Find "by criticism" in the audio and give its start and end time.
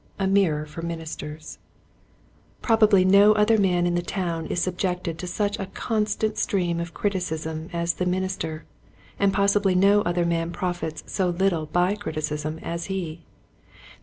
11.71-12.57